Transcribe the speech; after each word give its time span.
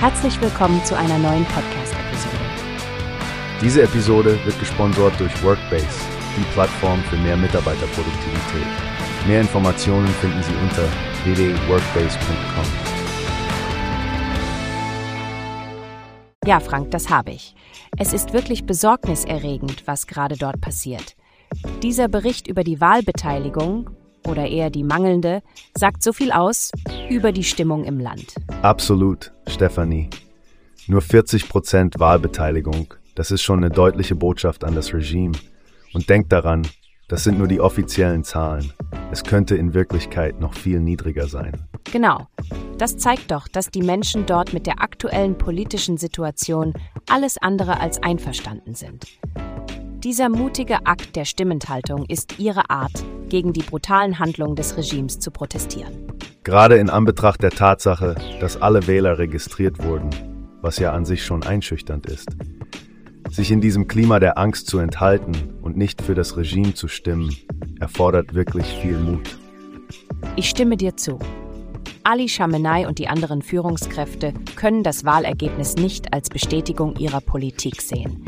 Herzlich 0.00 0.40
willkommen 0.40 0.84
zu 0.84 0.96
einer 0.96 1.18
neuen 1.18 1.44
Podcast-Episode. 1.46 2.44
Diese 3.60 3.82
Episode 3.82 4.38
wird 4.44 4.56
gesponsert 4.60 5.18
durch 5.18 5.42
Workbase, 5.42 5.88
die 6.36 6.44
Plattform 6.52 7.02
für 7.02 7.16
mehr 7.16 7.36
Mitarbeiterproduktivität. 7.36 8.68
Mehr 9.26 9.40
Informationen 9.40 10.06
finden 10.06 10.40
Sie 10.44 10.54
unter 10.62 10.84
www.workbase.com. 11.24 12.64
Ja, 16.46 16.60
Frank, 16.60 16.92
das 16.92 17.10
habe 17.10 17.32
ich. 17.32 17.56
Es 17.96 18.12
ist 18.12 18.32
wirklich 18.32 18.66
besorgniserregend, 18.66 19.88
was 19.88 20.06
gerade 20.06 20.36
dort 20.36 20.60
passiert. 20.60 21.16
Dieser 21.82 22.06
Bericht 22.06 22.46
über 22.46 22.62
die 22.62 22.80
Wahlbeteiligung 22.80 23.90
oder 24.28 24.46
eher 24.46 24.70
die 24.70 24.84
mangelnde, 24.84 25.42
sagt 25.76 26.02
so 26.02 26.12
viel 26.12 26.32
aus 26.32 26.70
über 27.08 27.32
die 27.32 27.44
Stimmung 27.44 27.84
im 27.84 27.98
Land. 27.98 28.34
Absolut, 28.62 29.32
Stefanie. 29.46 30.10
Nur 30.86 31.02
40 31.02 31.48
Prozent 31.48 31.98
Wahlbeteiligung, 31.98 32.94
das 33.14 33.30
ist 33.30 33.42
schon 33.42 33.58
eine 33.58 33.70
deutliche 33.70 34.14
Botschaft 34.14 34.64
an 34.64 34.74
das 34.74 34.94
Regime. 34.94 35.32
Und 35.92 36.08
denkt 36.08 36.32
daran, 36.32 36.66
das 37.08 37.24
sind 37.24 37.38
nur 37.38 37.48
die 37.48 37.60
offiziellen 37.60 38.22
Zahlen. 38.22 38.72
Es 39.10 39.24
könnte 39.24 39.56
in 39.56 39.72
Wirklichkeit 39.72 40.40
noch 40.40 40.52
viel 40.52 40.78
niedriger 40.78 41.26
sein. 41.26 41.66
Genau. 41.90 42.26
Das 42.76 42.98
zeigt 42.98 43.30
doch, 43.30 43.48
dass 43.48 43.70
die 43.70 43.82
Menschen 43.82 44.26
dort 44.26 44.52
mit 44.52 44.66
der 44.66 44.82
aktuellen 44.82 45.38
politischen 45.38 45.96
Situation 45.96 46.74
alles 47.08 47.38
andere 47.38 47.80
als 47.80 48.02
einverstanden 48.02 48.74
sind. 48.74 49.06
Dieser 50.08 50.30
mutige 50.30 50.86
Akt 50.86 51.16
der 51.16 51.26
Stimmenthaltung 51.26 52.06
ist 52.06 52.38
ihre 52.38 52.70
Art, 52.70 53.04
gegen 53.28 53.52
die 53.52 53.60
brutalen 53.60 54.18
Handlungen 54.18 54.56
des 54.56 54.78
Regimes 54.78 55.18
zu 55.18 55.30
protestieren. 55.30 55.92
Gerade 56.44 56.78
in 56.78 56.88
Anbetracht 56.88 57.42
der 57.42 57.50
Tatsache, 57.50 58.14
dass 58.40 58.56
alle 58.56 58.86
Wähler 58.86 59.18
registriert 59.18 59.84
wurden, 59.84 60.08
was 60.62 60.78
ja 60.78 60.94
an 60.94 61.04
sich 61.04 61.26
schon 61.26 61.42
einschüchternd 61.42 62.06
ist. 62.06 62.30
Sich 63.28 63.50
in 63.50 63.60
diesem 63.60 63.86
Klima 63.86 64.18
der 64.18 64.38
Angst 64.38 64.68
zu 64.68 64.78
enthalten 64.78 65.36
und 65.60 65.76
nicht 65.76 66.00
für 66.00 66.14
das 66.14 66.38
Regime 66.38 66.72
zu 66.72 66.88
stimmen, 66.88 67.36
erfordert 67.78 68.32
wirklich 68.32 68.64
viel 68.64 68.96
Mut. 68.96 69.38
Ich 70.36 70.48
stimme 70.48 70.78
dir 70.78 70.96
zu. 70.96 71.18
Ali 72.02 72.28
Khamenei 72.28 72.88
und 72.88 72.98
die 72.98 73.08
anderen 73.08 73.42
Führungskräfte 73.42 74.32
können 74.56 74.82
das 74.82 75.04
Wahlergebnis 75.04 75.76
nicht 75.76 76.14
als 76.14 76.30
Bestätigung 76.30 76.96
ihrer 76.96 77.20
Politik 77.20 77.82
sehen. 77.82 78.24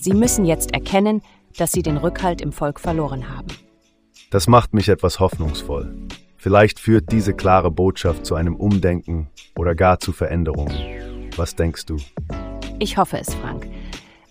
Sie 0.00 0.14
müssen 0.14 0.44
jetzt 0.44 0.74
erkennen, 0.74 1.22
dass 1.56 1.72
sie 1.72 1.82
den 1.82 1.96
Rückhalt 1.96 2.40
im 2.40 2.52
Volk 2.52 2.78
verloren 2.78 3.28
haben. 3.28 3.48
Das 4.30 4.46
macht 4.46 4.72
mich 4.72 4.88
etwas 4.88 5.18
hoffnungsvoll. 5.18 5.92
Vielleicht 6.36 6.78
führt 6.78 7.10
diese 7.10 7.34
klare 7.34 7.72
Botschaft 7.72 8.24
zu 8.24 8.36
einem 8.36 8.54
Umdenken 8.54 9.28
oder 9.56 9.74
gar 9.74 9.98
zu 9.98 10.12
Veränderungen. 10.12 10.76
Was 11.36 11.56
denkst 11.56 11.86
du? 11.86 11.96
Ich 12.78 12.96
hoffe 12.96 13.18
es, 13.18 13.34
Frank. 13.34 13.66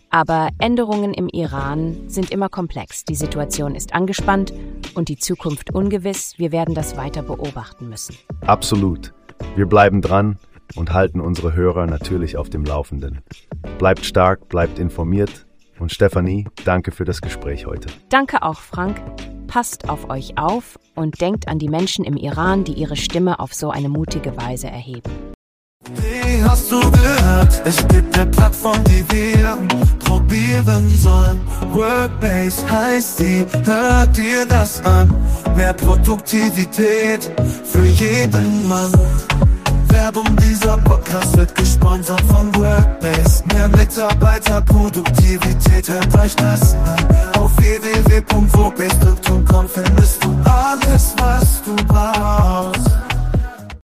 Aber 0.09 0.51
Änderungen 0.57 1.13
im 1.13 1.27
Iran 1.27 1.97
sind 2.07 2.31
immer 2.31 2.47
komplex. 2.47 3.03
Die 3.03 3.15
Situation 3.15 3.75
ist 3.75 3.93
angespannt 3.93 4.53
und 4.95 5.09
die 5.09 5.17
Zukunft 5.17 5.75
ungewiss. 5.75 6.35
Wir 6.37 6.53
werden 6.53 6.75
das 6.75 6.95
weiter 6.95 7.23
beobachten 7.23 7.89
müssen. 7.89 8.15
Absolut. 8.45 9.13
Wir 9.57 9.65
bleiben 9.65 10.01
dran 10.01 10.37
und 10.77 10.93
halten 10.93 11.19
unsere 11.19 11.55
Hörer 11.55 11.87
natürlich 11.87 12.37
auf 12.37 12.49
dem 12.49 12.63
Laufenden. 12.63 13.19
Bleibt 13.79 14.05
stark, 14.05 14.47
bleibt 14.47 14.79
informiert 14.79 15.46
und 15.79 15.91
Stefanie, 15.91 16.47
danke 16.65 16.91
für 16.91 17.05
das 17.05 17.21
Gespräch 17.21 17.65
heute. 17.65 17.89
Danke 18.09 18.41
auch, 18.43 18.59
Frank. 18.61 19.01
Passt 19.47 19.89
auf 19.89 20.09
euch 20.09 20.37
auf 20.37 20.77
und 20.95 21.21
denkt 21.21 21.47
an 21.47 21.57
die 21.59 21.69
Menschen 21.69 22.03
im 22.03 22.17
Iran, 22.17 22.63
die 22.63 22.73
ihre 22.73 22.95
Stimme 22.95 23.39
auf 23.39 23.53
so 23.53 23.69
eine 23.69 23.89
mutige 23.89 24.35
Weise 24.37 24.67
erheben. 24.67 25.11
Wie 25.95 26.43
hast 26.43 26.71
du 26.71 26.79
gehört? 26.79 27.61
Es 27.65 27.87
gibt 27.87 28.17
eine 28.17 28.29
Plattform, 28.29 28.83
die 28.85 29.05
wir 29.09 29.57
probieren 29.99 30.89
sollen. 30.89 31.39
Workbase 31.71 32.69
heißt 32.69 33.19
die, 33.19 33.45
hört 33.63 34.17
dir 34.17 34.45
das 34.45 34.83
an. 34.83 35.13
Mehr 35.55 35.73
Produktivität 35.73 37.31
für 37.63 37.85
jeden 37.85 38.67
Mann. 38.67 38.91
Werbung, 40.07 40.37
dieser 40.37 40.77
Podcast 40.77 41.35
wird 41.35 41.53
gesponsert 41.53 42.21
von 42.29 42.55
Workbase. 42.55 43.43
Mehr 43.53 43.67
Mitarbeiter, 43.67 44.61
Produktivität, 44.61 45.89
hört 45.89 46.17
euch 46.17 46.33
das 46.37 46.75
an. 46.75 47.05
Auf 47.37 47.51
www.workbase.com 47.57 49.67
findest 49.67 50.23
du 50.23 50.33
alles, 50.45 51.13
was 51.17 51.61
du 51.63 51.75
brauchst. 51.87 52.36